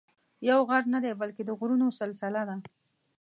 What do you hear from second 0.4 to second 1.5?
یو غر نه دی بلکې د